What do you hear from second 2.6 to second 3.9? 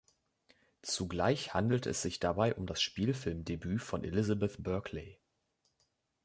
das Spielfilmdebüt